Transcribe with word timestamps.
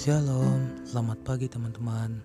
Shalom, 0.00 0.80
selamat 0.88 1.28
pagi 1.28 1.44
teman-teman. 1.44 2.24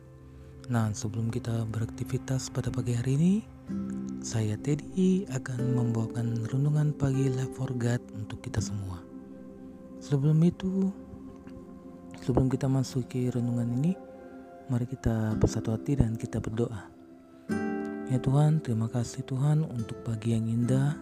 Nah, 0.71 0.95
sebelum 0.95 1.27
kita 1.27 1.67
beraktivitas 1.67 2.47
pada 2.47 2.71
pagi 2.71 2.95
hari 2.95 3.19
ini, 3.19 3.33
saya 4.23 4.55
Teddy 4.55 5.27
akan 5.27 5.75
membawakan 5.75 6.47
renungan 6.47 6.95
pagi 6.95 7.27
Life 7.27 7.51
for 7.59 7.67
God 7.75 7.99
untuk 8.15 8.39
kita 8.39 8.63
semua. 8.63 9.03
Sebelum 9.99 10.39
itu, 10.47 10.87
sebelum 12.23 12.47
kita 12.47 12.71
masuki 12.71 13.27
renungan 13.27 13.67
ini, 13.67 13.91
mari 14.71 14.87
kita 14.87 15.35
bersatu 15.35 15.75
hati 15.75 15.99
dan 15.99 16.15
kita 16.15 16.39
berdoa. 16.39 16.79
Ya 18.07 18.23
Tuhan, 18.23 18.63
terima 18.63 18.87
kasih 18.87 19.27
Tuhan 19.27 19.67
untuk 19.67 19.99
pagi 20.07 20.31
yang 20.31 20.47
indah. 20.47 20.95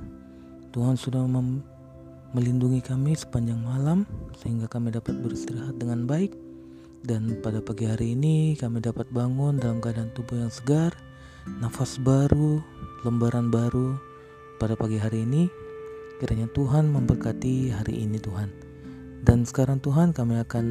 Tuhan 0.73 0.97
sudah 0.97 1.21
melindungi 2.33 2.81
kami 2.81 3.13
sepanjang 3.13 3.61
malam 3.61 4.09
sehingga 4.41 4.65
kami 4.65 4.89
dapat 4.89 5.21
beristirahat 5.21 5.77
dengan 5.77 6.09
baik 6.09 6.42
dan 7.03 7.35
pada 7.43 7.59
pagi 7.59 7.83
hari 7.83 8.15
ini 8.15 8.55
kami 8.55 8.79
dapat 8.79 9.11
bangun 9.11 9.59
dalam 9.59 9.83
keadaan 9.83 10.15
tubuh 10.15 10.39
yang 10.39 10.47
segar, 10.47 10.95
nafas 11.59 11.99
baru, 11.99 12.63
lembaran 13.03 13.51
baru 13.51 13.99
pada 14.55 14.79
pagi 14.79 14.95
hari 14.95 15.27
ini. 15.27 15.51
Kiranya 16.23 16.47
Tuhan 16.55 16.87
memberkati 16.87 17.75
hari 17.75 18.07
ini 18.07 18.15
Tuhan. 18.23 18.47
Dan 19.19 19.43
sekarang 19.43 19.83
Tuhan 19.83 20.15
kami 20.15 20.39
akan 20.47 20.65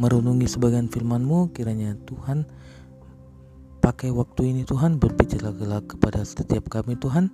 merenungi 0.00 0.48
sebagian 0.48 0.88
firman-Mu 0.88 1.52
kiranya 1.52 1.92
Tuhan 2.08 2.48
pakai 3.84 4.08
waktu 4.08 4.56
ini 4.56 4.62
Tuhan 4.64 4.96
berbicara 4.96 5.52
kepada 5.84 6.24
setiap 6.24 6.72
kami 6.72 6.96
Tuhan 6.96 7.28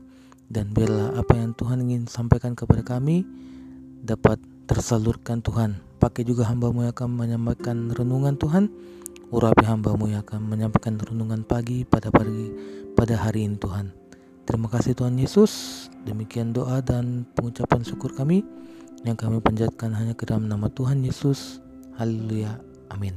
dan 0.51 0.75
biarlah 0.75 1.15
apa 1.15 1.39
yang 1.39 1.55
Tuhan 1.55 1.87
ingin 1.87 2.11
sampaikan 2.11 2.59
kepada 2.59 2.83
kami 2.83 3.23
dapat 4.03 4.43
tersalurkan 4.69 5.41
Tuhan. 5.41 5.81
Pakai 5.97 6.29
juga 6.29 6.45
hambamu 6.45 6.85
yang 6.85 6.93
akan 6.93 7.11
menyampaikan 7.17 7.89
renungan 7.89 8.37
Tuhan. 8.37 8.69
Urapi 9.33 9.65
hambamu 9.65 10.13
yang 10.13 10.21
akan 10.23 10.45
menyampaikan 10.45 11.01
renungan 11.01 11.41
pagi 11.43 11.89
pada 11.89 12.13
pagi 12.13 12.53
pada 12.93 13.17
hari 13.17 13.49
ini 13.49 13.57
Tuhan. 13.57 13.91
Terima 14.45 14.69
kasih 14.69 14.93
Tuhan 14.93 15.17
Yesus. 15.17 15.85
Demikian 16.05 16.53
doa 16.53 16.85
dan 16.85 17.25
pengucapan 17.33 17.85
syukur 17.85 18.13
kami 18.13 18.45
yang 19.05 19.17
kami 19.17 19.41
panjatkan 19.41 19.93
hanya 19.97 20.13
ke 20.13 20.29
dalam 20.29 20.49
nama 20.49 20.69
Tuhan 20.73 21.01
Yesus. 21.01 21.61
Haleluya. 21.97 22.61
Amin. 22.93 23.17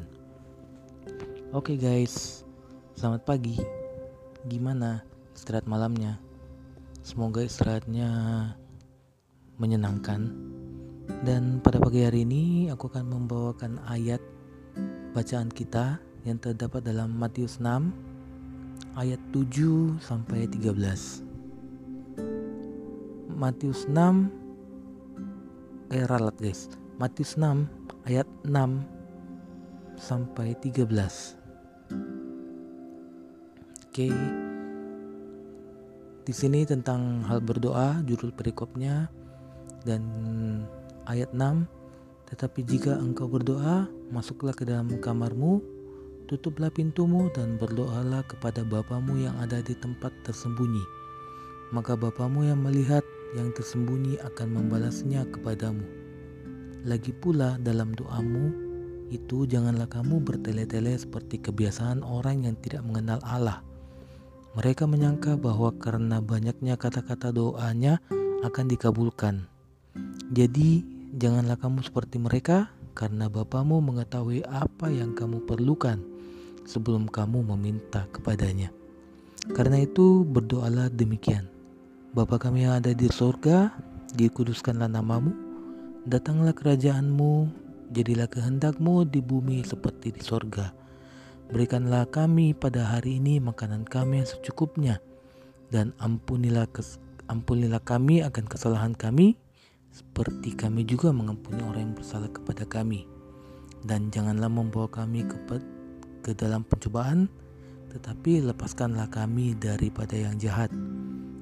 Oke 1.51 1.75
okay 1.75 1.77
guys, 1.79 2.43
selamat 2.95 3.27
pagi. 3.27 3.59
Gimana 4.47 5.03
istirahat 5.35 5.67
malamnya? 5.67 6.15
Semoga 7.03 7.43
istirahatnya 7.43 8.07
menyenangkan. 9.59 10.50
Dan 11.19 11.59
pada 11.59 11.83
pagi 11.83 12.07
hari 12.07 12.23
ini 12.23 12.71
aku 12.71 12.87
akan 12.87 13.11
membawakan 13.11 13.83
ayat 13.91 14.23
bacaan 15.11 15.51
kita 15.51 15.99
yang 16.23 16.39
terdapat 16.39 16.87
dalam 16.87 17.11
Matius 17.11 17.59
6 17.59 17.91
ayat 18.95 19.19
7 19.35 19.99
sampai 19.99 20.47
13. 20.47 20.71
Matius 23.35 23.83
6 23.91 25.91
eh 25.91 26.07
ralat 26.07 26.39
guys. 26.39 26.71
Matius 26.95 27.35
6 27.35 27.67
ayat 28.07 28.31
6 28.47 29.99
sampai 29.99 30.55
13. 30.55 30.87
Oke. 33.91 33.91
Okay. 33.91 34.15
Di 36.21 36.37
sini 36.37 36.61
tentang 36.69 37.25
hal 37.25 37.41
berdoa, 37.41 38.05
judul 38.05 38.29
perikopnya 38.31 39.09
dan 39.81 40.05
ayat 41.07 41.33
6. 41.33 41.65
Tetapi 42.31 42.59
jika 42.63 42.95
engkau 42.95 43.27
berdoa, 43.27 43.89
masuklah 44.11 44.55
ke 44.55 44.63
dalam 44.63 44.87
kamarmu, 45.01 45.59
tutuplah 46.27 46.71
pintumu 46.71 47.27
dan 47.35 47.59
berdoalah 47.59 48.23
kepada 48.27 48.63
Bapamu 48.63 49.19
yang 49.19 49.35
ada 49.41 49.59
di 49.59 49.75
tempat 49.75 50.11
tersembunyi. 50.23 50.83
Maka 51.75 51.95
Bapamu 51.95 52.47
yang 52.47 52.63
melihat 52.63 53.03
yang 53.35 53.51
tersembunyi 53.55 54.19
akan 54.21 54.47
membalasnya 54.55 55.27
kepadamu. 55.31 55.83
Lagi 56.87 57.11
pula 57.15 57.59
dalam 57.61 57.93
doamu 57.93 58.51
itu 59.11 59.43
janganlah 59.43 59.91
kamu 59.91 60.23
bertele-tele 60.23 60.95
seperti 60.95 61.39
kebiasaan 61.43 61.99
orang 61.99 62.47
yang 62.47 62.55
tidak 62.63 62.83
mengenal 62.87 63.19
Allah 63.27 63.59
mereka 64.51 64.83
menyangka 64.83 65.39
bahwa 65.39 65.71
karena 65.79 66.19
banyaknya 66.19 66.75
kata-kata 66.75 67.31
doanya 67.31 68.03
akan 68.43 68.65
dikabulkan. 68.67 69.47
Jadi, 70.27 70.83
janganlah 71.15 71.59
kamu 71.59 71.83
seperti 71.83 72.19
mereka, 72.19 72.71
karena 72.95 73.27
Bapamu 73.27 73.79
mengetahui 73.83 74.43
apa 74.47 74.91
yang 74.91 75.15
kamu 75.15 75.43
perlukan 75.47 75.99
sebelum 76.63 77.07
kamu 77.07 77.43
meminta 77.55 78.07
kepadanya. 78.15 78.71
Karena 79.51 79.81
itu, 79.81 80.23
berdoalah 80.23 80.93
demikian. 80.93 81.49
Bapa 82.11 82.37
kami 82.37 82.67
yang 82.67 82.77
ada 82.77 82.91
di 82.91 83.07
sorga, 83.07 83.71
dikuduskanlah 84.13 84.91
namamu, 84.91 85.31
datanglah 86.03 86.51
kerajaanmu, 86.51 87.47
jadilah 87.91 88.27
kehendakmu 88.27 89.07
di 89.07 89.19
bumi 89.23 89.63
seperti 89.63 90.15
di 90.15 90.21
sorga. 90.23 90.75
Berikanlah 91.51 92.07
kami 92.07 92.55
pada 92.55 92.87
hari 92.87 93.19
ini 93.19 93.43
makanan 93.43 93.83
kami 93.83 94.23
yang 94.23 94.29
secukupnya 94.29 94.95
dan 95.67 95.91
ampunilah 95.99 96.67
ampunilah 97.27 97.83
kami 97.83 98.23
akan 98.23 98.45
kesalahan 98.47 98.95
kami 98.95 99.35
seperti 99.91 100.55
kami 100.55 100.87
juga 100.87 101.11
mengampuni 101.11 101.59
orang 101.59 101.91
yang 101.91 101.95
bersalah 101.95 102.31
kepada 102.31 102.63
kami. 102.63 103.03
Dan 103.83 104.07
janganlah 104.07 104.47
membawa 104.47 104.87
kami 104.87 105.27
ke, 105.27 105.35
ke 106.23 106.31
dalam 106.31 106.63
pencobaan, 106.63 107.27
tetapi 107.91 108.39
lepaskanlah 108.47 109.11
kami 109.11 109.51
daripada 109.59 110.15
yang 110.15 110.39
jahat. 110.39 110.71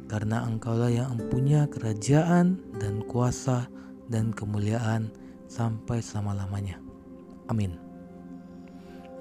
Karena 0.09 0.49
engkaulah 0.49 0.89
yang 0.89 1.21
empunya 1.21 1.69
kerajaan 1.69 2.57
dan 2.81 3.05
kuasa 3.05 3.69
dan 4.09 4.33
kemuliaan 4.33 5.13
sampai 5.45 6.01
selama-lamanya. 6.01 6.81
Amin. 7.53 7.77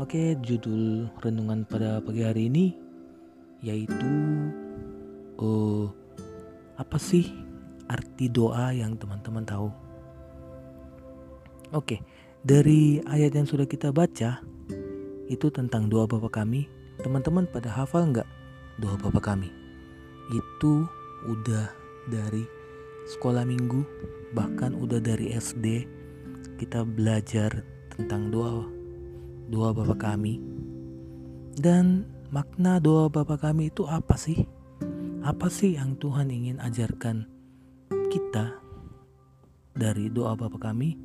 Oke, 0.00 0.38
judul 0.40 1.12
renungan 1.20 1.68
pada 1.68 2.00
pagi 2.00 2.24
hari 2.24 2.48
ini 2.48 2.88
yaitu 3.58 4.14
uh, 5.42 5.90
apa 6.78 6.94
sih 6.94 7.26
arti 7.88 8.28
doa 8.28 8.70
yang 8.70 8.94
teman-teman 9.00 9.44
tahu? 9.48 9.68
Oke, 11.72 12.00
dari 12.40 13.00
ayat 13.04 13.36
yang 13.36 13.44
sudah 13.44 13.68
kita 13.68 13.92
baca 13.92 14.40
itu 15.28 15.46
tentang 15.52 15.92
doa 15.92 16.08
Bapa 16.08 16.28
kami. 16.32 16.68
Teman-teman 17.00 17.44
pada 17.48 17.68
hafal 17.68 18.08
nggak 18.08 18.28
doa 18.80 18.96
Bapa 18.96 19.20
kami? 19.20 19.52
Itu 20.32 20.88
udah 21.28 21.68
dari 22.08 22.44
sekolah 23.08 23.44
minggu, 23.44 23.84
bahkan 24.32 24.76
udah 24.76 25.00
dari 25.00 25.32
SD 25.36 25.84
kita 26.58 26.82
belajar 26.82 27.64
tentang 27.92 28.32
doa 28.32 28.64
doa 29.48 29.70
Bapa 29.76 29.96
kami. 29.96 30.40
Dan 31.58 32.08
makna 32.32 32.80
doa 32.80 33.12
Bapa 33.12 33.36
kami 33.36 33.68
itu 33.68 33.84
apa 33.84 34.16
sih? 34.16 34.44
Apa 35.20 35.52
sih 35.52 35.76
yang 35.76 36.00
Tuhan 36.00 36.32
ingin 36.32 36.62
ajarkan 36.62 37.37
kita 38.08 38.56
dari 39.76 40.08
doa 40.08 40.32
Bapa 40.32 40.56
kami? 40.56 40.96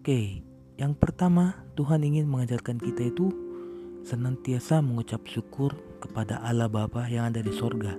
Oke, 0.00 0.40
yang 0.80 0.96
pertama 0.96 1.64
Tuhan 1.76 2.00
ingin 2.00 2.24
mengajarkan 2.24 2.80
kita 2.80 3.12
itu 3.12 3.28
senantiasa 4.04 4.80
mengucap 4.80 5.24
syukur 5.28 5.76
kepada 6.00 6.40
Allah 6.40 6.68
Bapa 6.68 7.04
yang 7.08 7.28
ada 7.28 7.44
di 7.44 7.52
sorga. 7.52 7.96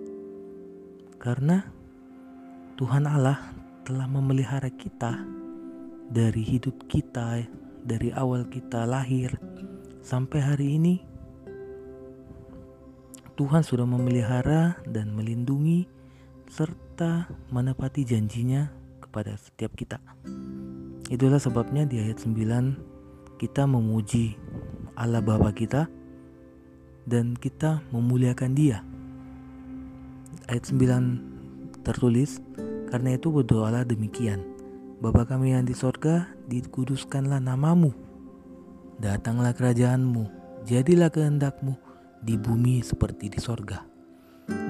Karena 1.22 1.66
Tuhan 2.78 3.06
Allah 3.06 3.54
telah 3.86 4.10
memelihara 4.10 4.74
kita 4.74 5.22
dari 6.10 6.42
hidup 6.42 6.86
kita 6.90 7.46
dari 7.86 8.10
awal 8.14 8.50
kita 8.50 8.86
lahir 8.90 9.38
sampai 10.02 10.40
hari 10.42 10.68
ini 10.82 10.96
Tuhan 13.36 13.62
sudah 13.62 13.86
memelihara 13.86 14.80
dan 14.90 15.12
melindungi 15.12 15.95
serta 16.50 17.30
menepati 17.50 18.06
janjinya 18.06 18.70
kepada 19.02 19.38
setiap 19.38 19.74
kita. 19.74 20.02
Itulah 21.08 21.38
sebabnya 21.38 21.86
di 21.86 22.02
ayat 22.02 22.26
9 22.26 23.38
kita 23.38 23.70
memuji 23.70 24.36
Allah 24.98 25.22
Bapa 25.22 25.54
kita 25.54 25.86
dan 27.06 27.38
kita 27.38 27.86
memuliakan 27.94 28.52
Dia. 28.58 28.82
Ayat 30.50 30.66
9 30.70 31.86
tertulis, 31.86 32.42
karena 32.90 33.14
itu 33.14 33.30
berdoalah 33.30 33.86
demikian. 33.86 34.42
Bapa 34.98 35.30
kami 35.30 35.54
yang 35.54 35.70
di 35.70 35.78
sorga, 35.78 36.26
dikuduskanlah 36.50 37.38
namamu. 37.38 37.94
Datanglah 38.98 39.54
kerajaanmu, 39.54 40.26
jadilah 40.66 41.14
kehendakmu 41.14 41.78
di 42.26 42.34
bumi 42.42 42.82
seperti 42.82 43.30
di 43.30 43.38
sorga. 43.38 43.86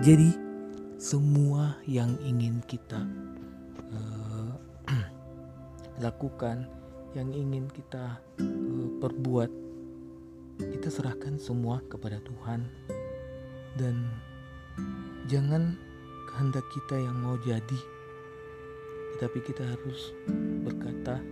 Jadi, 0.03 0.44
semua 0.95 1.79
yang 1.87 2.15
ingin 2.23 2.63
kita 2.65 3.03
uh, 3.91 4.51
lakukan, 6.05 6.67
yang 7.15 7.31
ingin 7.31 7.67
kita 7.71 8.19
perbuat 8.99 9.51
kita 10.59 10.87
serahkan 10.87 11.35
semua 11.35 11.83
kepada 11.91 12.19
Tuhan. 12.23 12.63
Dan 13.75 14.07
jangan 15.27 15.75
kehendak 16.31 16.63
kita 16.71 16.99
yang 16.99 17.15
mau 17.19 17.35
jadi 17.43 17.79
tetapi 19.15 19.39
kita 19.47 19.63
harus 19.63 20.11
berkata 20.67 21.23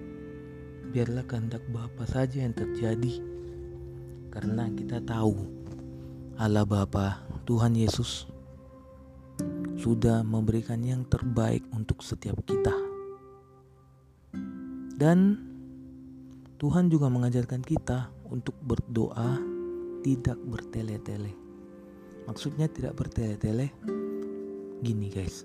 biarlah 0.96 1.28
kehendak 1.28 1.60
Bapa 1.68 2.08
saja 2.08 2.40
yang 2.40 2.56
terjadi 2.56 3.20
karena 4.32 4.72
kita 4.72 5.04
tahu 5.04 5.36
Allah 6.40 6.64
Bapa 6.64 7.28
Tuhan 7.44 7.76
Yesus 7.76 8.33
sudah 9.84 10.24
memberikan 10.24 10.80
yang 10.80 11.04
terbaik 11.12 11.68
untuk 11.76 12.00
setiap 12.00 12.40
kita 12.48 12.72
dan 14.96 15.36
Tuhan 16.64 16.88
juga 16.88 17.12
mengajarkan 17.12 17.60
kita 17.60 18.08
untuk 18.32 18.56
berdoa 18.64 19.36
tidak 20.00 20.40
bertele-tele. 20.48 21.36
Maksudnya 22.24 22.72
tidak 22.72 22.96
bertele-tele. 22.96 23.68
Gini 24.80 25.12
guys. 25.12 25.44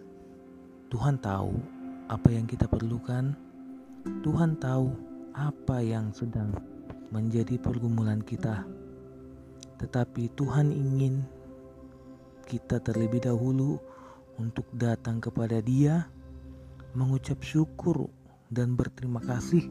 Tuhan 0.94 1.18
tahu 1.18 1.58
apa 2.06 2.28
yang 2.30 2.46
kita 2.46 2.70
perlukan. 2.70 3.34
Tuhan 4.22 4.62
tahu 4.62 4.94
apa 5.34 5.82
yang 5.82 6.14
sedang 6.14 6.54
menjadi 7.10 7.58
pergumulan 7.58 8.22
kita. 8.22 8.62
Tetapi 9.82 10.38
Tuhan 10.38 10.70
ingin 10.70 11.26
kita 12.46 12.78
terlebih 12.78 13.26
dahulu 13.26 13.82
untuk 14.38 14.64
datang 14.74 15.18
kepada 15.18 15.58
Dia, 15.58 16.06
mengucap 16.94 17.42
syukur 17.42 18.08
dan 18.48 18.78
berterima 18.78 19.20
kasih 19.20 19.66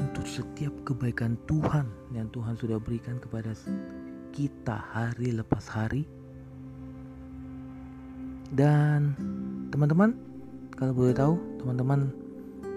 untuk 0.00 0.24
setiap 0.26 0.72
kebaikan 0.82 1.38
Tuhan 1.46 1.86
yang 2.16 2.26
Tuhan 2.32 2.56
sudah 2.58 2.80
berikan 2.80 3.20
kepada 3.20 3.52
kita 4.32 4.76
hari 4.90 5.36
lepas 5.36 5.68
hari. 5.68 6.08
Dan 8.52 9.16
teman-teman, 9.72 10.16
kalau 10.76 10.92
boleh 10.92 11.16
tahu, 11.16 11.36
teman-teman 11.60 12.12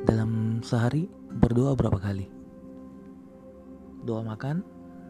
dalam 0.08 0.62
sehari 0.64 1.08
berdoa 1.42 1.76
berapa 1.76 2.00
kali? 2.00 2.28
Doa 4.06 4.22
makan, 4.24 4.62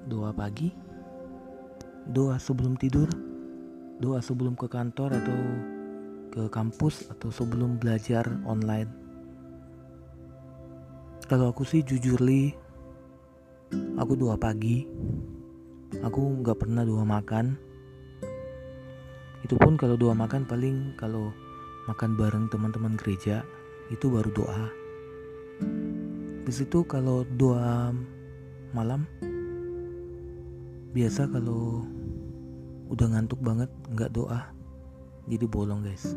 doa 0.10 0.34
pagi, 0.34 0.74
doa 2.10 2.40
sebelum 2.42 2.80
tidur, 2.80 3.10
doa 4.02 4.24
sebelum 4.24 4.57
ke 4.57 4.66
kantor 4.66 5.22
atau 5.22 5.38
ke 6.33 6.48
kampus 6.50 7.10
atau 7.12 7.30
sebelum 7.33 7.77
belajar 7.81 8.25
online 8.45 9.06
kalau 11.25 11.50
aku 11.50 11.66
sih 11.66 11.81
jujur 11.81 12.22
li, 12.22 12.54
aku 13.98 14.13
dua 14.13 14.38
pagi. 14.38 14.86
Aku 16.06 16.22
nggak 16.22 16.62
pernah 16.62 16.86
dua 16.86 17.01
makan. 17.01 17.57
Itu 19.42 19.57
pun 19.57 19.74
kalau 19.74 19.98
dua 19.98 20.13
makan 20.13 20.45
paling 20.45 20.94
kalau 21.01 21.33
makan 21.89 22.13
bareng 22.13 22.45
teman-teman 22.54 22.94
gereja 22.94 23.42
itu 23.89 24.06
baru 24.06 24.30
doa. 24.38 24.69
Di 26.45 26.54
situ 26.54 26.86
kalau 26.86 27.25
doa 27.25 27.89
malam 28.69 29.10
biasa 30.94 31.25
kalau 31.25 31.81
udah 32.94 33.18
ngantuk 33.18 33.42
banget 33.42 33.74
nggak 33.89 34.13
doa 34.13 34.55
jadi 35.25 35.45
bolong 35.50 35.81
guys 35.86 36.13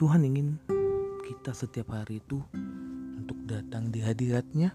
Tuhan 0.00 0.24
ingin 0.24 0.56
kita 1.30 1.52
setiap 1.52 1.92
hari 1.92 2.18
itu 2.18 2.42
untuk 3.20 3.46
datang 3.46 3.94
di 3.94 4.02
hadiratnya, 4.02 4.74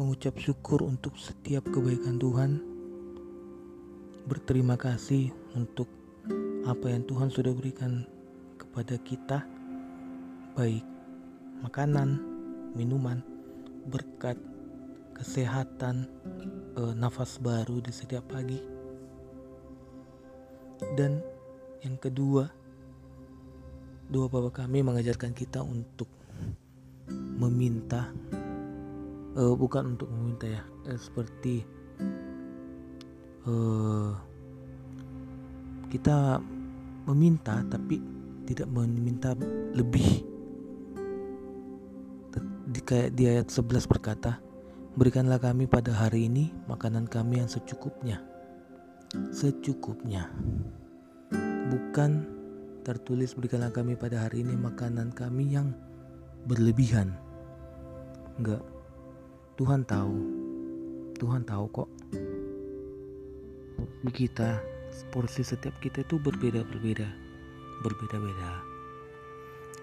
mengucap 0.00 0.40
syukur 0.40 0.80
untuk 0.80 1.20
setiap 1.20 1.68
kebaikan 1.68 2.16
Tuhan, 2.16 2.62
berterima 4.24 4.80
kasih 4.80 5.28
untuk 5.52 5.90
apa 6.64 6.88
yang 6.88 7.04
Tuhan 7.04 7.28
sudah 7.28 7.52
berikan 7.52 8.08
kepada 8.56 8.96
kita, 9.04 9.44
baik 10.56 10.86
makanan, 11.60 12.16
minuman, 12.72 13.20
berkat, 13.92 14.40
kesehatan, 15.12 16.08
eh, 16.80 16.94
nafas 16.96 17.36
baru 17.36 17.84
di 17.84 17.92
setiap 17.92 18.24
pagi. 18.32 18.71
Dan 20.94 21.22
yang 21.82 21.98
kedua, 21.98 22.50
Dua 24.12 24.28
bapak 24.28 24.60
kami 24.60 24.84
mengajarkan 24.84 25.32
kita 25.32 25.64
untuk 25.64 26.04
meminta, 27.40 28.12
uh, 29.40 29.56
bukan 29.56 29.96
untuk 29.96 30.12
meminta 30.12 30.44
ya, 30.52 30.60
uh, 30.60 31.00
seperti 31.00 31.64
uh, 33.48 34.12
kita 35.88 36.44
meminta 37.08 37.64
tapi 37.72 38.04
tidak 38.44 38.68
meminta 38.68 39.32
lebih. 39.72 40.28
Di, 42.68 42.80
kayak 42.84 43.16
di 43.16 43.32
ayat 43.32 43.48
11 43.48 43.88
berkata, 43.88 44.44
Berikanlah 44.92 45.40
kami 45.40 45.64
pada 45.64 45.88
hari 45.96 46.28
ini 46.28 46.52
makanan 46.68 47.08
kami 47.08 47.40
yang 47.40 47.48
secukupnya. 47.48 48.20
Secukupnya. 49.12 50.32
Bukan 51.68 52.24
tertulis 52.80 53.36
berikanlah 53.36 53.68
kami 53.68 53.92
pada 53.92 54.24
hari 54.24 54.40
ini 54.40 54.56
makanan 54.56 55.12
kami 55.12 55.52
yang 55.52 55.76
berlebihan. 56.48 57.12
Enggak. 58.40 58.64
Tuhan 59.60 59.84
tahu. 59.84 60.16
Tuhan 61.20 61.44
tahu 61.44 61.64
kok. 61.68 61.88
Porsi 63.76 64.10
kita, 64.16 64.56
porsi 65.12 65.44
setiap 65.44 65.76
kita 65.84 66.08
itu 66.08 66.16
berbeda-berbeda. 66.16 67.12
Berbeda-beda. 67.84 68.64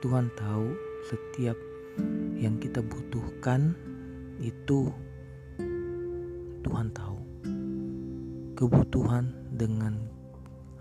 Tuhan 0.01 0.33
tahu 0.33 0.73
setiap 1.05 1.57
yang 2.33 2.57
kita 2.57 2.81
butuhkan 2.81 3.77
itu 4.41 4.89
Tuhan 6.65 6.89
tahu. 6.97 7.18
Kebutuhan 8.59 9.55
dengan 9.55 9.95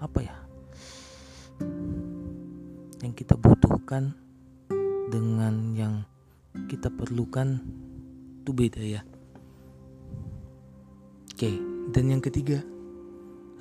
apa 0.03 0.19
ya? 0.19 0.35
yang 3.03 3.15
kita 3.15 3.39
butuhkan 3.39 4.15
dengan 5.09 5.75
yang 5.79 5.95
kita 6.67 6.91
perlukan 6.91 7.63
itu 8.43 8.51
beda 8.51 8.83
ya 8.83 9.03
oke 11.33 11.51
dan 11.95 12.05
yang 12.11 12.23
ketiga 12.23 12.59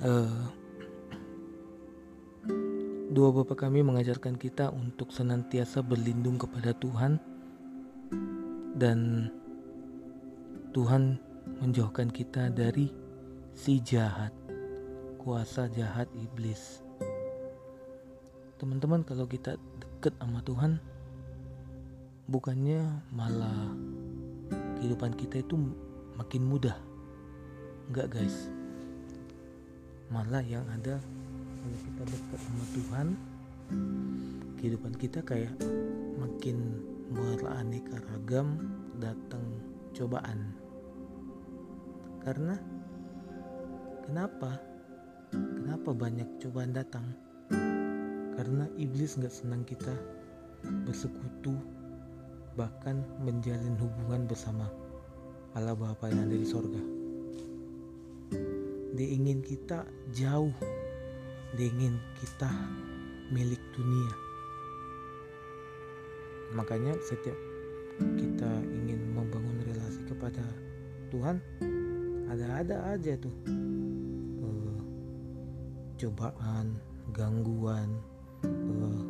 uh, 0.02 0.50
dua 3.08 3.28
bapak 3.30 3.62
kami 3.68 3.86
mengajarkan 3.86 4.36
kita 4.36 4.74
untuk 4.74 5.14
senantiasa 5.14 5.80
berlindung 5.80 6.36
kepada 6.36 6.74
Tuhan 6.74 7.22
dan 8.74 9.30
Tuhan 10.74 11.18
menjauhkan 11.62 12.10
kita 12.12 12.52
dari 12.52 13.07
si 13.58 13.82
jahat 13.82 14.30
kuasa 15.18 15.66
jahat 15.74 16.06
iblis. 16.14 16.78
Teman-teman 18.62 19.02
kalau 19.02 19.26
kita 19.26 19.58
deket 19.82 20.14
sama 20.22 20.38
Tuhan 20.46 20.78
bukannya 22.30 22.86
malah 23.10 23.74
kehidupan 24.78 25.10
kita 25.18 25.42
itu 25.42 25.58
makin 26.14 26.46
mudah. 26.46 26.78
Enggak 27.90 28.14
guys. 28.14 28.46
Malah 30.14 30.46
yang 30.46 30.62
ada 30.70 31.02
kalau 31.58 31.78
kita 31.82 32.02
dekat 32.14 32.40
sama 32.46 32.64
Tuhan 32.78 33.06
kehidupan 34.62 34.94
kita 35.02 35.18
kayak 35.26 35.52
makin 36.14 36.78
beraneka 37.10 37.98
ragam 38.06 38.70
datang 39.02 39.42
cobaan. 39.98 40.54
Karena 42.22 42.77
kenapa 44.08 44.56
kenapa 45.28 45.92
banyak 45.92 46.24
cobaan 46.40 46.72
datang 46.72 47.04
karena 48.40 48.64
iblis 48.80 49.20
nggak 49.20 49.28
senang 49.28 49.68
kita 49.68 49.92
bersekutu 50.88 51.52
bahkan 52.56 53.04
menjalin 53.20 53.76
hubungan 53.76 54.24
bersama 54.24 54.64
Allah 55.52 55.76
Bapa 55.76 56.08
yang 56.08 56.24
ada 56.24 56.36
di 56.40 56.48
sorga. 56.48 56.82
Dia 58.96 59.08
ingin 59.14 59.44
kita 59.44 59.84
jauh, 60.16 60.52
dia 61.54 61.68
ingin 61.68 62.00
kita 62.18 62.50
milik 63.30 63.60
dunia. 63.76 64.12
Makanya 66.56 66.96
setiap 67.04 67.36
kita 68.16 68.50
ingin 68.72 69.12
membangun 69.12 69.60
relasi 69.68 70.02
kepada 70.08 70.42
Tuhan, 71.14 71.38
ada-ada 72.26 72.96
aja 72.96 73.14
tuh 73.20 73.34
uh, 73.46 73.77
cobaan, 75.98 76.78
gangguan, 77.10 77.98
uh, 78.46 79.04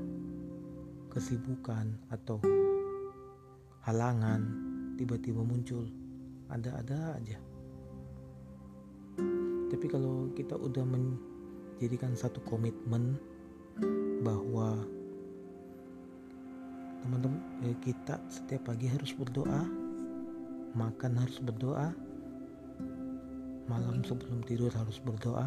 kesibukan 1.13 1.93
atau 2.09 2.41
halangan 3.85 4.41
tiba-tiba 4.97 5.45
muncul. 5.45 5.85
Ada-ada 6.49 7.21
aja. 7.21 7.39
Tapi 9.69 9.87
kalau 9.87 10.33
kita 10.33 10.57
udah 10.57 10.81
menjadikan 10.89 12.17
satu 12.17 12.41
komitmen 12.49 13.21
bahwa 14.25 14.81
teman-teman 17.05 17.41
eh, 17.69 17.77
kita 17.85 18.17
setiap 18.27 18.73
pagi 18.73 18.91
harus 18.91 19.15
berdoa 19.15 19.63
makan 20.75 21.13
harus 21.17 21.39
berdoa 21.41 21.95
malam 23.71 24.03
sebelum 24.03 24.43
tidur 24.45 24.73
harus 24.75 24.99
berdoa 25.01 25.47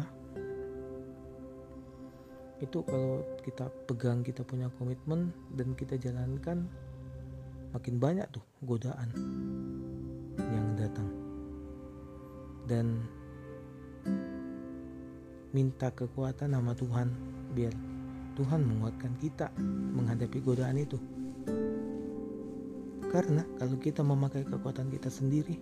itu 2.62 2.78
kalau 2.86 3.26
kita 3.42 3.66
pegang 3.90 4.22
kita 4.22 4.46
punya 4.46 4.70
komitmen 4.78 5.34
dan 5.58 5.74
kita 5.74 5.98
jalankan 5.98 6.70
makin 7.74 7.98
banyak 7.98 8.22
tuh 8.30 8.44
godaan 8.62 9.10
yang 10.38 10.78
datang. 10.78 11.10
Dan 12.70 13.02
minta 15.50 15.90
kekuatan 15.90 16.54
nama 16.54 16.70
Tuhan 16.78 17.10
biar 17.58 17.74
Tuhan 18.38 18.62
menguatkan 18.62 19.12
kita 19.18 19.50
menghadapi 19.98 20.38
godaan 20.38 20.78
itu. 20.78 21.02
Karena 23.10 23.44
kalau 23.58 23.76
kita 23.76 24.00
memakai 24.06 24.46
kekuatan 24.46 24.88
kita 24.88 25.10
sendiri 25.10 25.58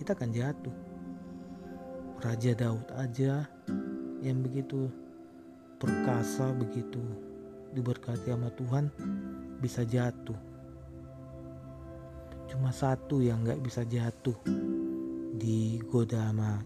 kita 0.00 0.16
akan 0.16 0.30
jatuh. 0.32 0.76
Raja 2.20 2.52
Daud 2.52 2.84
aja 3.00 3.48
yang 4.20 4.44
begitu 4.44 4.92
perkasa 5.80 6.52
begitu 6.52 7.00
diberkati 7.72 8.28
sama 8.28 8.52
Tuhan 8.52 8.92
bisa 9.64 9.80
jatuh. 9.84 10.36
Cuma 12.50 12.74
satu 12.74 13.22
yang 13.24 13.46
nggak 13.46 13.62
bisa 13.64 13.86
jatuh 13.86 14.36
digoda 15.40 16.28
sama 16.28 16.60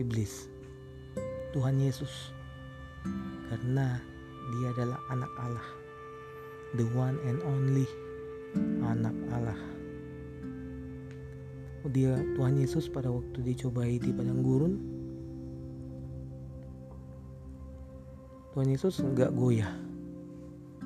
iblis. 0.00 0.48
Tuhan 1.52 1.76
Yesus. 1.82 2.32
Karena 3.50 3.98
dia 4.54 4.68
adalah 4.72 5.00
anak 5.10 5.32
Allah. 5.42 5.68
The 6.78 6.86
one 6.94 7.18
and 7.26 7.42
only 7.42 7.84
anak 8.86 9.16
Allah. 9.34 9.60
Dia 11.90 12.14
Tuhan 12.38 12.60
Yesus 12.62 12.86
pada 12.86 13.10
waktu 13.10 13.42
dicobai 13.42 13.98
di 13.98 14.14
padang 14.14 14.46
gurun 14.46 14.89
Tuhan 18.60 18.76
Yesus 18.76 19.00
nggak 19.00 19.32
goyah. 19.32 19.72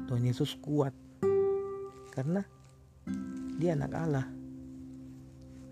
Tuhan 0.06 0.22
Yesus 0.22 0.54
kuat. 0.62 0.94
Karena 2.14 2.38
dia 3.58 3.74
anak 3.74 3.90
Allah. 3.98 4.30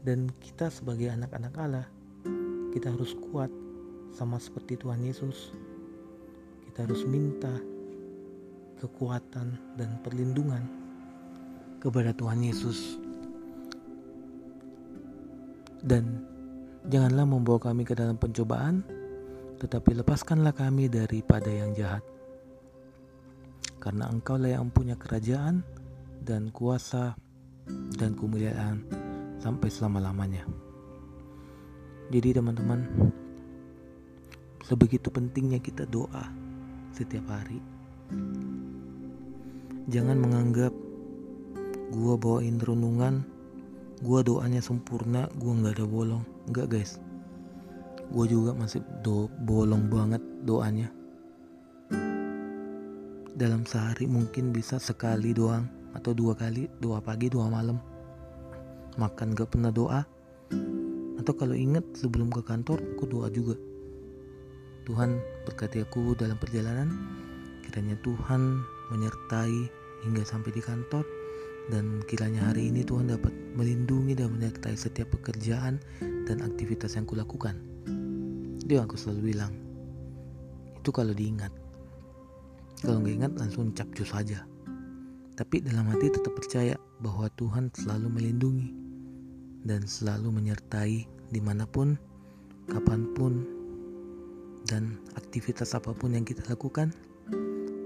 Dan 0.03 0.27
kita 0.43 0.67
sebagai 0.67 1.15
anak-anak 1.15 1.55
Allah 1.63 1.87
kita 2.75 2.91
harus 2.91 3.15
kuat 3.31 3.55
sama 4.11 4.43
seperti 4.43 4.83
Tuhan 4.83 4.99
Yesus. 4.99 5.55
Kita 6.67 6.91
harus 6.91 7.07
minta 7.07 7.55
kekuatan 8.83 9.79
dan 9.79 10.03
perlindungan 10.03 10.67
kepada 11.79 12.11
Tuhan 12.11 12.43
Yesus. 12.43 12.99
Dan 15.79 16.19
janganlah 16.91 17.31
membawa 17.31 17.63
kami 17.63 17.87
ke 17.87 17.95
dalam 17.95 18.19
pencobaan 18.19 19.02
tetapi 19.63 20.03
lepaskanlah 20.03 20.51
kami 20.51 20.91
daripada 20.91 21.47
yang 21.47 21.71
jahat. 21.71 22.03
Karena 23.79 24.11
engkaulah 24.11 24.51
yang 24.51 24.75
punya 24.75 24.99
kerajaan 24.99 25.63
dan 26.19 26.51
kuasa 26.51 27.15
dan 27.95 28.19
kemuliaan 28.19 28.83
sampai 29.39 29.71
selama-lamanya. 29.71 30.43
Jadi 32.11 32.35
teman-teman, 32.35 32.91
sebegitu 34.67 35.15
pentingnya 35.15 35.63
kita 35.63 35.87
doa 35.87 36.27
setiap 36.91 37.23
hari. 37.31 37.63
Jangan 39.87 40.19
menganggap 40.19 40.75
gua 41.95 42.19
bawain 42.19 42.59
renungan, 42.59 43.23
gua 44.03 44.27
doanya 44.27 44.59
sempurna, 44.59 45.31
gua 45.39 45.55
nggak 45.55 45.79
ada 45.79 45.87
bolong. 45.87 46.25
Enggak 46.51 46.67
guys 46.67 46.99
gue 48.13 48.27
juga 48.29 48.53
masih 48.53 48.85
do 49.01 49.33
bolong 49.49 49.89
banget 49.89 50.21
doanya. 50.45 50.93
Dalam 53.33 53.65
sehari 53.65 54.05
mungkin 54.05 54.53
bisa 54.53 54.77
sekali 54.77 55.33
doang 55.33 55.65
atau 55.97 56.13
dua 56.13 56.37
kali 56.37 56.69
doa 56.85 57.01
pagi 57.01 57.33
doa 57.33 57.49
malam. 57.49 57.81
Makan 59.01 59.33
gak 59.33 59.57
pernah 59.57 59.73
doa. 59.73 60.05
Atau 61.17 61.33
kalau 61.41 61.57
inget 61.57 61.83
sebelum 61.97 62.29
ke 62.29 62.45
kantor 62.45 62.85
aku 62.93 63.09
doa 63.09 63.33
juga. 63.33 63.57
Tuhan 64.85 65.17
berkati 65.49 65.81
aku 65.81 66.13
dalam 66.13 66.37
perjalanan. 66.37 66.93
Kiranya 67.65 67.97
Tuhan 68.05 68.61
menyertai 68.93 69.59
hingga 70.05 70.23
sampai 70.29 70.53
di 70.53 70.61
kantor. 70.61 71.09
Dan 71.73 72.05
kiranya 72.05 72.53
hari 72.53 72.69
ini 72.69 72.85
Tuhan 72.85 73.09
dapat 73.09 73.33
melindungi 73.57 74.13
dan 74.19 74.37
menyertai 74.37 74.77
setiap 74.77 75.15
pekerjaan 75.17 75.81
dan 76.29 76.45
aktivitas 76.45 76.99
yang 76.99 77.09
kulakukan. 77.09 77.72
Yang 78.67 78.85
aku 78.87 78.97
selalu 78.99 79.35
bilang. 79.35 79.53
Itu 80.79 80.91
kalau 80.95 81.15
diingat. 81.15 81.51
Kalau 82.83 82.99
nggak 83.03 83.15
ingat 83.15 83.33
langsung 83.39 83.71
capcus 83.75 84.11
saja. 84.11 84.43
Tapi 85.39 85.63
dalam 85.63 85.87
hati 85.89 86.13
tetap 86.13 86.35
percaya 86.35 86.75
bahwa 87.01 87.31
Tuhan 87.39 87.71
selalu 87.73 88.11
melindungi 88.11 88.69
dan 89.63 89.87
selalu 89.87 90.29
menyertai 90.35 91.07
di 91.07 91.41
mana 91.41 91.65
pun, 91.65 91.95
kapan 92.69 93.07
pun, 93.15 93.47
dan 94.67 94.99
aktivitas 95.15 95.75
apa 95.75 95.95
pun 95.95 96.15
yang 96.15 96.27
kita 96.27 96.43
lakukan. 96.51 96.91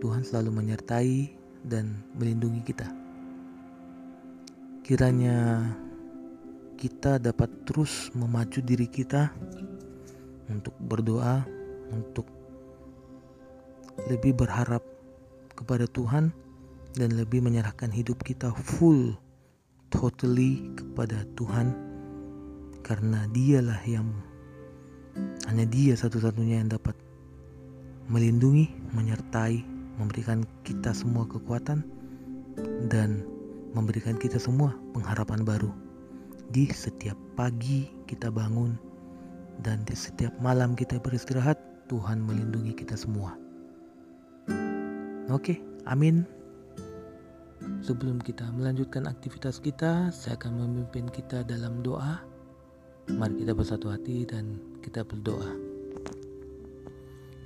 Tuhan 0.01 0.25
selalu 0.25 0.65
menyertai 0.65 1.33
dan 1.65 2.05
melindungi 2.17 2.61
kita. 2.65 2.89
Kiranya 4.85 5.67
kita 6.77 7.17
dapat 7.17 7.49
terus 7.65 8.13
memacu 8.13 8.61
diri 8.61 8.87
kita 8.87 9.33
untuk 10.51 10.75
berdoa, 10.87 11.43
untuk 11.91 12.27
lebih 14.11 14.37
berharap 14.37 14.85
kepada 15.57 15.89
Tuhan 15.89 16.31
dan 16.97 17.09
lebih 17.17 17.41
menyerahkan 17.41 17.89
hidup 17.89 18.21
kita 18.25 18.53
full 18.53 19.17
totally 19.89 20.61
kepada 20.77 21.25
Tuhan 21.37 21.73
karena 22.85 23.25
dialah 23.33 23.81
yang 23.89 24.07
hanya 25.49 25.65
dia 25.65 25.97
satu-satunya 25.97 26.61
yang 26.61 26.71
dapat 26.71 26.95
melindungi, 28.07 28.71
menyertai, 28.93 29.65
memberikan 29.99 30.45
kita 30.63 30.93
semua 30.93 31.25
kekuatan 31.27 31.83
dan 32.93 33.25
memberikan 33.73 34.15
kita 34.21 34.39
semua 34.39 34.77
pengharapan 34.95 35.43
baru. 35.43 35.73
Di 36.53 36.71
setiap 36.71 37.19
pagi 37.35 37.91
kita 38.07 38.31
bangun 38.31 38.86
dan 39.63 39.85
di 39.89 39.97
setiap 39.97 40.35
malam 40.43 40.77
kita 40.77 41.01
beristirahat, 41.01 41.57
Tuhan 41.87 42.21
melindungi 42.25 42.75
kita 42.75 42.99
semua. 42.99 43.37
Oke, 45.31 45.59
amin. 45.87 46.27
Sebelum 47.83 48.23
kita 48.23 48.47
melanjutkan 48.55 49.09
aktivitas 49.11 49.59
kita, 49.59 50.11
saya 50.15 50.39
akan 50.39 50.67
memimpin 50.67 51.11
kita 51.11 51.43
dalam 51.43 51.83
doa. 51.83 52.23
Mari 53.07 53.47
kita 53.47 53.55
bersatu 53.55 53.91
hati 53.91 54.27
dan 54.27 54.59
kita 54.83 55.07
berdoa. 55.07 55.51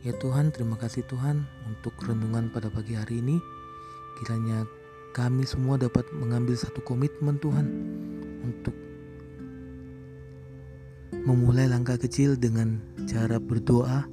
Ya 0.01 0.17
Tuhan, 0.17 0.49
terima 0.49 0.81
kasih 0.81 1.05
Tuhan 1.13 1.45
untuk 1.69 1.93
renungan 2.01 2.49
pada 2.49 2.73
pagi 2.73 2.97
hari 2.97 3.21
ini. 3.21 3.37
Kiranya 4.21 4.65
kami 5.13 5.45
semua 5.45 5.77
dapat 5.77 6.09
mengambil 6.17 6.57
satu 6.57 6.81
komitmen 6.81 7.37
Tuhan 7.37 7.69
untuk 8.41 8.73
memulai 11.25 11.69
langkah 11.69 12.01
kecil 12.01 12.33
dengan 12.37 12.81
cara 13.05 13.37
berdoa, 13.37 14.09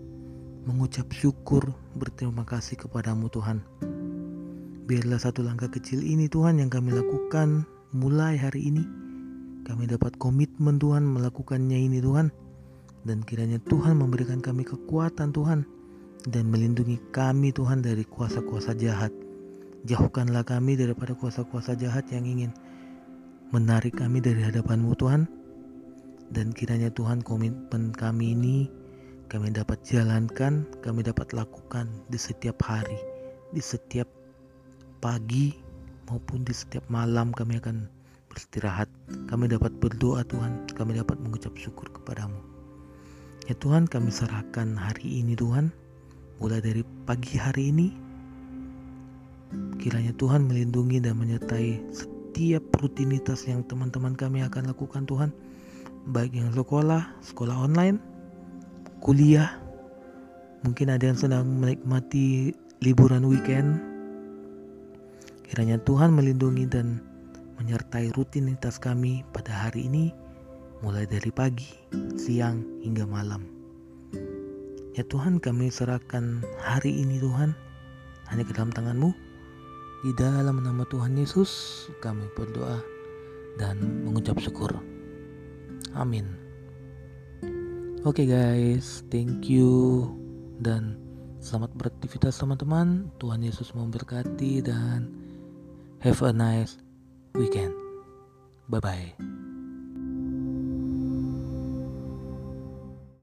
mengucap 0.67 1.07
syukur, 1.15 1.63
berterima 1.95 2.43
kasih 2.43 2.75
kepadamu 2.75 3.31
Tuhan. 3.31 3.63
Biarlah 4.87 5.19
satu 5.19 5.43
langkah 5.43 5.71
kecil 5.71 6.03
ini 6.03 6.27
Tuhan 6.27 6.59
yang 6.59 6.67
kami 6.67 6.95
lakukan 6.95 7.63
mulai 7.95 8.35
hari 8.35 8.67
ini. 8.71 8.83
Kami 9.63 9.87
dapat 9.87 10.15
komitmen 10.19 10.79
Tuhan 10.79 11.03
melakukannya 11.03 11.79
ini 11.79 11.99
Tuhan. 11.99 12.31
Dan 13.07 13.23
kiranya 13.23 13.59
Tuhan 13.71 13.99
memberikan 13.99 14.43
kami 14.43 14.67
kekuatan 14.67 15.31
Tuhan 15.31 15.63
dan 16.27 16.43
melindungi 16.51 16.99
kami 17.15 17.55
Tuhan 17.55 17.79
dari 17.79 18.03
kuasa-kuasa 18.03 18.75
jahat. 18.75 19.15
Jauhkanlah 19.87 20.43
kami 20.43 20.75
daripada 20.75 21.15
kuasa-kuasa 21.15 21.79
jahat 21.79 22.03
yang 22.11 22.27
ingin 22.27 22.51
menarik 23.55 23.95
kami 23.95 24.19
dari 24.19 24.43
hadapanmu 24.43 24.91
Tuhan 24.99 25.36
dan 26.31 26.51
kiranya 26.51 26.91
Tuhan 26.91 27.23
komitmen 27.23 27.95
kami 27.95 28.35
ini 28.35 28.57
kami 29.27 29.51
dapat 29.51 29.83
jalankan, 29.83 30.63
kami 30.79 31.03
dapat 31.03 31.35
lakukan 31.35 31.91
di 32.07 32.15
setiap 32.15 32.63
hari, 32.63 32.95
di 33.51 33.59
setiap 33.59 34.07
pagi 35.03 35.51
maupun 36.07 36.47
di 36.47 36.55
setiap 36.55 36.87
malam 36.87 37.35
kami 37.35 37.59
akan 37.59 37.91
beristirahat, 38.31 38.87
kami 39.27 39.51
dapat 39.51 39.75
berdoa 39.83 40.23
Tuhan, 40.23 40.71
kami 40.79 40.95
dapat 40.95 41.19
mengucap 41.19 41.51
syukur 41.59 41.91
kepadamu. 41.91 42.39
Ya 43.51 43.55
Tuhan, 43.59 43.87
kami 43.91 44.07
serahkan 44.11 44.79
hari 44.79 45.19
ini 45.19 45.35
Tuhan, 45.35 45.75
mulai 46.39 46.63
dari 46.63 46.87
pagi 47.03 47.35
hari 47.35 47.75
ini, 47.75 47.87
kiranya 49.83 50.15
Tuhan 50.15 50.47
melindungi 50.47 51.03
dan 51.03 51.19
menyertai 51.19 51.83
setiap 51.91 52.63
rutinitas 52.79 53.43
yang 53.43 53.67
teman-teman 53.67 54.15
kami 54.15 54.39
akan 54.47 54.71
lakukan 54.71 55.03
Tuhan, 55.03 55.35
baik 56.07 56.33
yang 56.35 56.51
sekolah, 56.55 57.19
sekolah 57.21 57.67
online, 57.67 57.99
kuliah, 59.03 59.59
mungkin 60.63 60.91
ada 60.91 61.07
yang 61.07 61.19
sedang 61.19 61.45
menikmati 61.59 62.55
liburan 62.81 63.27
weekend, 63.27 63.79
Kiranya 65.47 65.79
Tuhan 65.87 66.11
melindungi 66.11 66.67
dan 66.67 66.99
menyertai 67.55 68.11
rutinitas 68.19 68.75
kami 68.75 69.23
pada 69.31 69.67
hari 69.67 69.87
ini 69.87 70.11
mulai 70.83 71.07
dari 71.07 71.31
pagi, 71.31 71.71
siang, 72.19 72.61
hingga 72.83 73.07
malam. 73.07 73.47
Ya 74.93 75.07
Tuhan 75.07 75.39
kami 75.39 75.71
serahkan 75.71 76.43
hari 76.59 76.91
ini 76.91 77.23
Tuhan 77.23 77.55
hanya 78.27 78.43
ke 78.43 78.51
dalam 78.51 78.75
tanganmu. 78.75 79.15
Di 80.05 80.11
dalam 80.13 80.61
nama 80.61 80.83
Tuhan 80.91 81.15
Yesus 81.17 81.87
kami 82.03 82.27
berdoa 82.35 82.83
dan 83.57 83.81
mengucap 84.03 84.37
syukur. 84.37 84.75
Amin. 85.95 86.47
Oke 88.07 88.23
okay 88.23 88.27
guys, 88.27 89.03
thank 89.11 89.51
you 89.51 90.07
dan 90.63 90.95
selamat 91.43 91.75
beraktivitas 91.75 92.39
teman-teman. 92.39 93.11
Tuhan 93.19 93.43
Yesus 93.43 93.75
memberkati 93.75 94.63
dan 94.63 95.11
Have 95.99 96.21
a 96.21 96.31
nice 96.31 96.77
weekend. 97.33 97.73
Bye 98.69 98.79
bye. 98.79 99.36